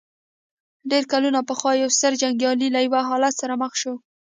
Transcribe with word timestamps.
ډېر 0.89 1.03
کلونه 1.11 1.39
پخوا 1.49 1.71
يو 1.81 1.89
ستر 1.97 2.13
جنګيالی 2.21 2.67
له 2.75 2.79
يوه 2.85 2.99
حالت 3.09 3.33
سره 3.41 3.53
مخ 3.61 3.71
شو. 3.81 3.93